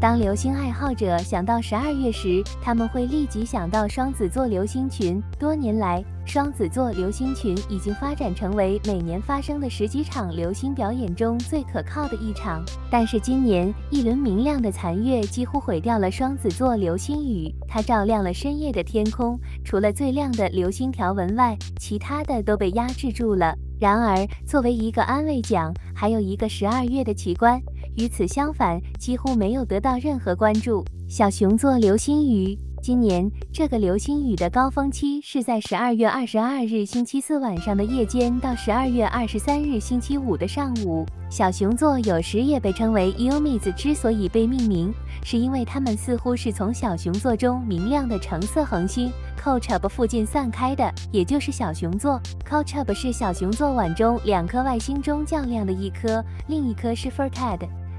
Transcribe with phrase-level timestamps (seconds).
[0.00, 5.20] 当流星爱好者想到十二月时，他们会立即想到双子座流星群。
[5.40, 12.64] 多年来，双子座流星群已经发展成为每年发生的十几场流星表演中最可靠的一场。
[12.88, 23.52] 但是今年，一轮明亮的残月几乎毁掉了双子座流星雨，它照亮了深夜的天空，除了最亮的流星条纹外，其他的都被压制住了。
[23.80, 27.60] 然而，作为一个安慰奖，还有一个十二月的奇观，
[27.98, 30.84] 与此相反，几乎没有得到任何关注。
[31.08, 32.56] 小熊座流星雨。
[32.80, 41.04] 今年这个流星雨的高峰期是在十二月二十二日星期四晚上的夜间到十二月二十三日星期五的上午。
[41.28, 44.94] 小熊座有时也被称为 u m i s 之所以被命名，
[45.24, 52.20] 是因为它们似乎是从小熊座中明亮的橙色恒星 c o c h u b 附近散开的，也就是小熊座。
[52.48, 57.58] c o c h u b 是小熊座碗中两颗外星中较亮的一颗，另一颗是 Furcad，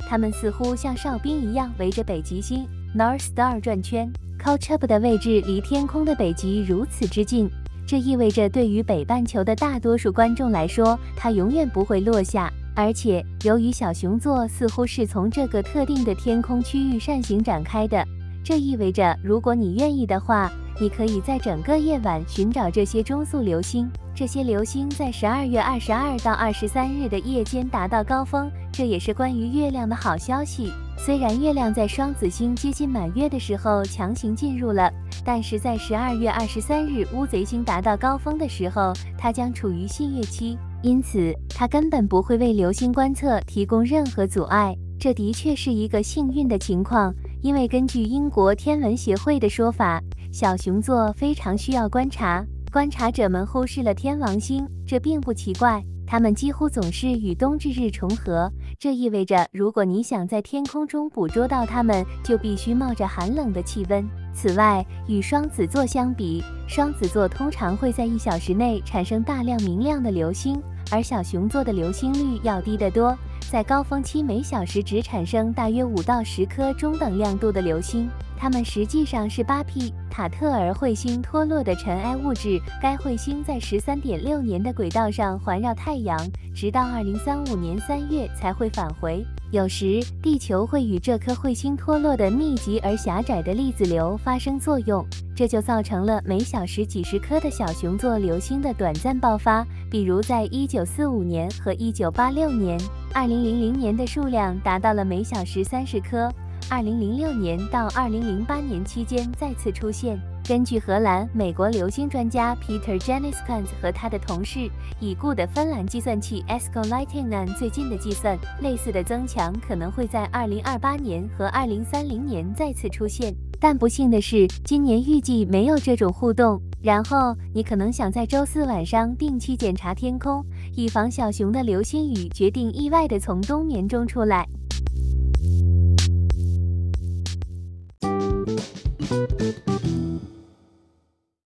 [0.09, 4.11] 它们似乎像哨兵一样围着北极星 North Star 转圈。
[4.43, 7.47] c o c h u b 的位置离天空的北极如此之近，
[7.85, 12.51] 这意味着对于北半球的大多数观众来说，它永远不会落下。
[12.75, 18.03] 而且，由于小熊座似乎是从这个特定的天空区域扇形展开的，
[18.43, 23.87] 这意味着如果你愿意的话，你可以在整个夜晚寻找这些中速流星。
[24.15, 30.71] 这些流星在十二月二十二到二十三日的夜间达到高峰，这也是关于月亮的好消息。
[30.97, 34.91] 虽然月亮在双子星接近满月的时候强行进入了，
[35.23, 44.75] 但是在十二月二十三日乌贼星达到高峰的时候，它将处于新月期，因此它根本不会为流星观测提供任何阻碍。
[44.99, 50.01] 这的确是一个幸运的情况，因为根据英国天文协会的说法，
[50.33, 52.45] 小熊座非常需要观察。
[52.71, 55.81] 观察者们忽视了天王星，这并不奇怪。
[56.05, 64.07] 他们几乎总是与冬至日重合，这意味着如果你想在天空中捕捉到它们，就必须冒着寒冷的气温。
[64.33, 70.61] 此外，与双子座相比，双子座通常会在一小时内产生大量明亮的流星，
[70.93, 73.13] 而小熊座的流星率要低得多，
[73.49, 78.07] 在高峰期每小时只产生大约五到十颗中等亮度的流星。
[78.37, 82.61] 它们实际上是八 P 塔特尔彗星脱落的尘埃物质。
[82.79, 86.15] 该彗星在十三点六年的轨道上环绕太阳，
[86.55, 89.25] 直到二零三五年三月才会返回。
[89.51, 95.03] 有时，地球会与这颗彗星脱落的密集而狭窄的粒子流发生作用，
[95.35, 99.65] 这就造成了每小时几十颗的小熊座流星的短暂爆发。
[99.89, 102.79] 比如，在一九四五年和一九八六年，
[103.11, 106.31] 二零零零年的数量达到了每小时三十颗。
[106.69, 110.21] 二零零六年到二零零八年期间再次出现。
[110.49, 114.67] 根据荷兰、美国流星专家 Peter j a n i s k a n z 和他的同事
[114.99, 123.31] 已故的芬兰计算器 ESCO Lightning 最近的计算，类似的增强可能会在二零二八年和二零三零年再次出现。
[123.59, 126.59] 但不幸的是，今年预计没有这种互动。
[126.81, 130.43] 然后你可能想在周四晚上定期检查天空，
[130.75, 134.47] 以防小熊的流星雨决定意外地从冬眠中出来。